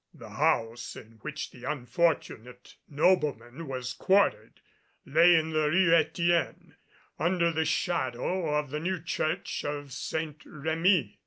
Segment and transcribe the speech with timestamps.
[0.15, 4.59] The house in which the unfortunate nobleman was quartered
[5.05, 6.73] lay in the Rue Etienne
[7.19, 11.19] under the shadow of the new church of Saint Remi.